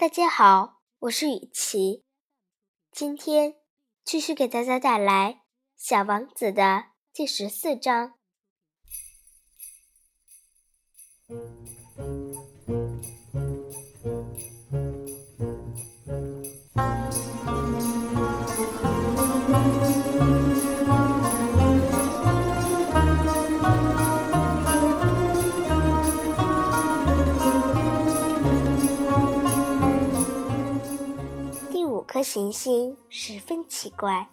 [0.00, 2.04] 大家好，我是雨琪，
[2.90, 3.56] 今天
[4.02, 5.32] 继续给大家带来
[5.76, 8.14] 《小王子》的第十四章。
[32.22, 34.28] 行星十分奇怪，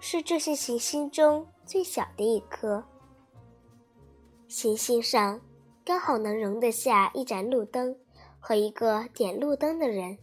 [0.00, 2.84] 是这些行星中最小的一颗。
[4.48, 5.40] 行星上
[5.84, 7.96] 刚好能容得下一盏路灯
[8.38, 10.18] 和一个点路灯的人。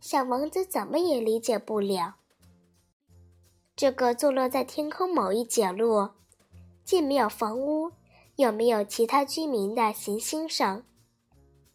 [0.00, 2.16] 小王子怎么也理解不了，
[3.74, 6.14] 这个坐落在天空某一角落，
[6.84, 7.92] 既没有房屋，
[8.36, 10.84] 又没有其他居民的行星上，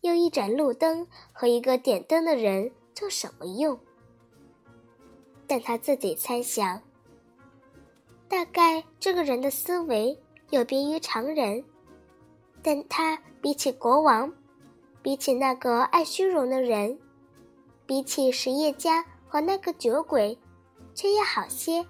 [0.02, 2.72] 用一盏路灯和一个点灯的人。
[3.02, 3.80] 做什么用？
[5.48, 6.80] 但他自己猜想，
[8.30, 10.16] 大概这个人的思维
[10.52, 11.64] 有别于常人，
[12.62, 14.32] 但他比起国王，
[15.02, 17.00] 比起那个爱虚荣的人，
[17.88, 20.38] 比起实业家和那个酒鬼，
[20.94, 21.84] 却要好些。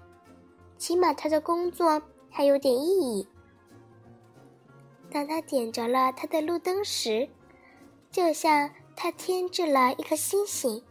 [0.78, 3.28] 起码他的工作还有点意义。
[5.10, 7.28] 当他点着了他的路灯时，
[8.10, 10.82] 就像他添置了一颗星星。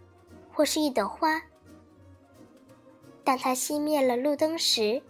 [0.61, 1.41] 或是一朵花。
[3.23, 5.01] 当他熄灭了路灯时，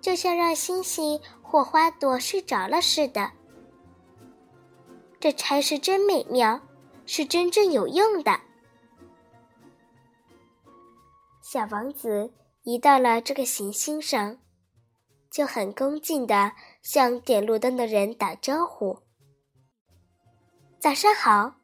[0.00, 3.30] 就像让星星或花朵睡着了似的。
[5.20, 6.60] 这差事真美妙，
[7.06, 8.40] 是真正有用的。
[11.40, 12.32] 小王子
[12.64, 14.38] 一到了这个行星上，
[15.30, 16.50] 就很恭敬地
[16.82, 18.98] 向点路灯的人打招呼
[20.80, 21.54] ：“早上好，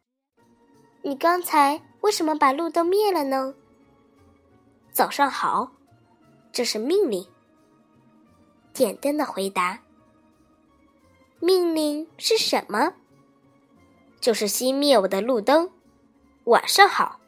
[1.03, 3.53] 你刚才。”为什么把路灯灭了呢？
[4.93, 5.73] 早上好，
[6.53, 7.27] 这是命令。
[8.73, 9.83] 点灯的回答。
[11.41, 12.95] 命令是什么？
[14.21, 15.69] 就是熄灭我的路灯。
[16.45, 17.21] 晚上好。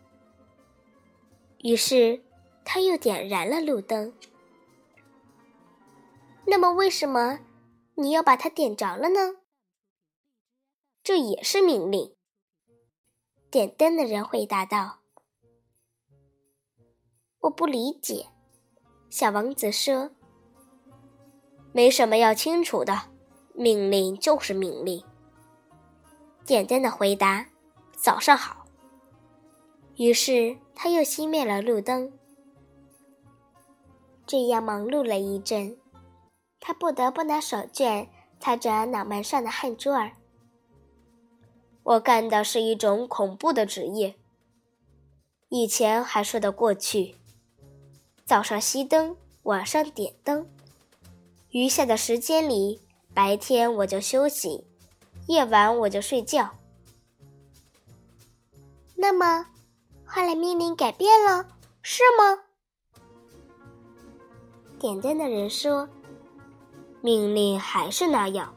[1.65, 2.23] 于是
[2.65, 4.15] 他又点燃了路灯。
[6.47, 7.41] 那么为什么
[7.97, 9.39] 你要把它点着了呢？
[11.03, 12.15] 这也是命令。
[13.51, 14.99] 点灯的人回答道
[17.41, 18.27] ：“我不理解。”
[19.09, 20.11] 小王子说
[21.73, 23.05] ：“没什么要清楚的，
[23.55, 25.03] 命令就是命令。”
[26.45, 27.47] 点灯的回答
[27.97, 28.67] ：“早上好。”
[29.97, 32.13] 于是他又熄灭了路灯。
[34.27, 35.79] 这样忙碌了一阵，
[36.61, 38.07] 他不得不拿手绢
[38.39, 40.13] 擦着脑门上的汗珠儿。
[41.89, 44.15] 我干的是一种恐怖的职业。
[45.49, 47.15] 以前还说得过去，
[48.27, 50.47] 早上熄灯，晚上点灯。
[51.49, 52.83] 余下的时间里，
[53.15, 54.67] 白天我就休息，
[55.29, 56.51] 夜晚我就睡觉。
[58.95, 59.47] 那么，
[60.05, 61.49] 后来命令改变了，
[61.81, 62.43] 是吗？
[64.79, 65.89] 点灯的人说
[67.01, 68.55] ：“命令还是那样。”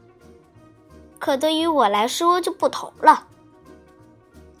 [1.22, 3.28] 可对于我来说就不同了。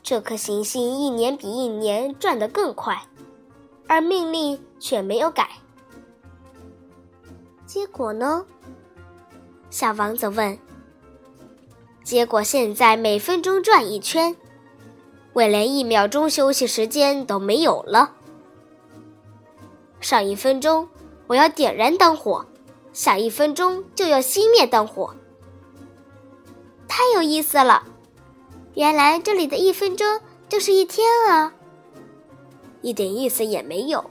[0.00, 3.02] 这颗行星一年比一年转得更快，
[3.88, 5.50] 而命令却没有改。
[7.66, 8.46] 结果呢？
[9.70, 10.56] 小王子问。
[12.04, 14.36] 结果现在每分钟转一圈，
[15.32, 18.12] 我连一秒钟休息时间都没有了。
[20.00, 20.88] 上一分钟
[21.26, 22.46] 我要点燃灯火，
[22.92, 25.12] 下一分钟就要熄灭灯火。
[26.94, 27.82] 太有意思了！
[28.74, 31.54] 原来这里的一分钟就是一天啊！
[32.82, 34.10] 一点意思也没有。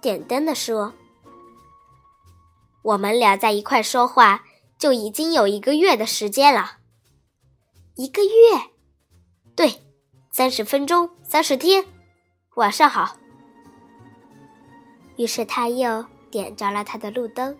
[0.00, 0.94] 点灯的说
[2.80, 4.42] ：“我们俩在一块说话，
[4.78, 6.78] 就已经有一个月的时间了。
[7.96, 8.30] 一个月？
[9.54, 9.82] 对，
[10.32, 11.84] 三十分钟，三十天。
[12.54, 13.18] 晚上好。”
[15.18, 17.54] 于是他又点着了他的路灯。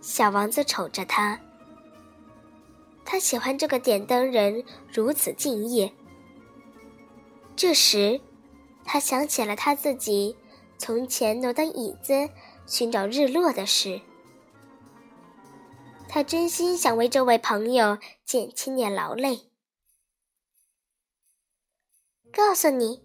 [0.00, 1.38] 小王子瞅着他。
[3.04, 5.92] 他喜欢这个点灯人如此敬业。
[7.54, 8.20] 这时，
[8.84, 10.36] 他想起了他自己
[10.78, 12.28] 从前挪动椅子
[12.66, 14.00] 寻找日落的事。
[16.08, 19.50] 他真心想为这位朋友减轻点劳累。
[22.32, 23.02] 告诉你，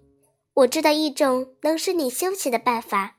[0.53, 3.17] 我知道一种能使你休息的办法。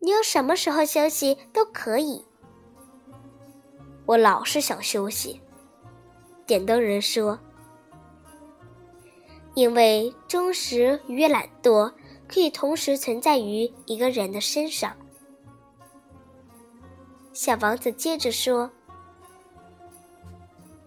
[0.00, 2.24] 你要什么时候休息都可以。
[4.06, 5.40] 我老是想休息。
[6.48, 7.38] 点灯人说
[9.54, 11.92] ：“因为忠实与懒惰
[12.26, 14.96] 可以同时存在于一个人的身上。
[17.34, 18.70] 小王子接着说：“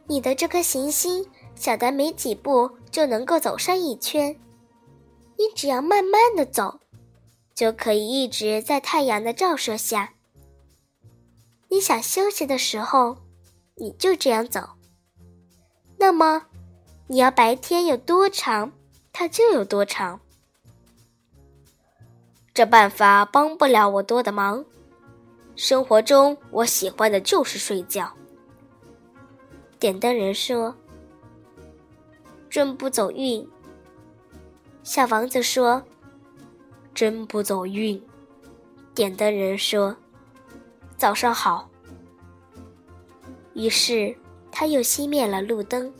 [0.10, 1.24] 你的这颗行星
[1.54, 4.36] 小的没几步就能够走上一圈，
[5.38, 6.80] 你只要慢慢的走，
[7.54, 10.16] 就可以一直在太阳的照射下。
[11.70, 13.18] 你想休息的时候，
[13.76, 14.81] 你就这样走。
[16.02, 16.48] 那么。”
[17.08, 18.72] 你要白天有多长，
[19.12, 20.18] 它就有多长。
[22.54, 24.64] 这办法帮不了我多的忙。
[25.58, 28.10] 生活中，我喜欢的就是睡觉。
[29.78, 30.74] 点灯人说
[32.50, 33.46] ：“真不走运。”
[34.84, 35.84] 小王子说
[36.96, 38.02] ：“真不走运。”
[38.96, 39.94] 点灯人说
[40.96, 41.70] ：“早上好。”
[43.54, 44.16] 于是
[44.52, 45.92] 他又熄灭了路灯。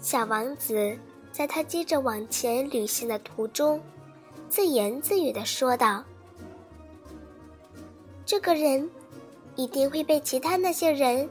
[0.00, 0.96] 小王子
[1.30, 3.80] 在他接着往前旅行的途中，
[4.48, 6.02] 自言自语的说道
[8.26, 8.88] ：“这个人
[9.54, 11.28] 一定会被其他那些人，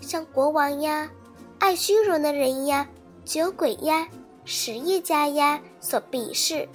[0.00, 1.10] 像国王呀、
[1.58, 2.88] 爱虚荣的人呀、
[3.24, 4.08] 酒鬼呀、
[4.44, 6.68] 实业家呀所鄙视。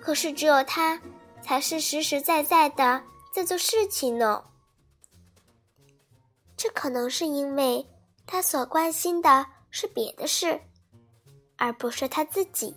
[0.00, 1.00] 可是只有他
[1.42, 4.42] 才是实实在在的在做事情呢。
[6.56, 7.86] 这可能是因为
[8.26, 10.58] 他所关心的。”是别的事，
[11.58, 12.74] 而不是他自己。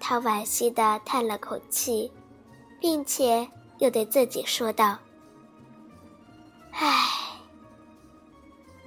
[0.00, 2.10] 他惋惜的叹了口气，
[2.80, 3.48] 并且
[3.78, 4.98] 又对自己说道
[6.72, 6.90] ：“唉，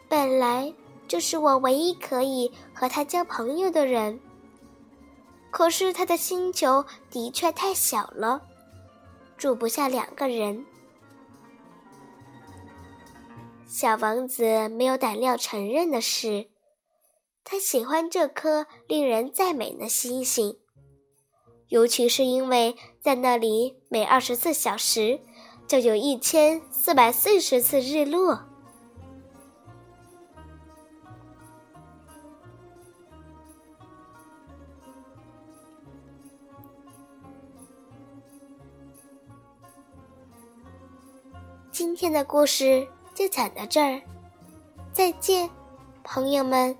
[0.09, 0.73] 本来
[1.07, 4.19] 就是我唯一可以和他交朋友的人。
[5.49, 8.41] 可是他的星球的确太小了，
[9.37, 10.65] 住不下两个人。”
[13.73, 16.47] 小王子没有胆量承认的是，
[17.43, 20.59] 他喜欢这颗令人赞美的星星，
[21.69, 25.21] 尤其是因为在那里每二十四小时
[25.65, 28.43] 就有一千四百四十次日落。
[41.71, 42.87] 今天的故事。
[43.13, 44.01] 就讲到这儿，
[44.91, 45.49] 再见，
[46.03, 46.75] 朋友们。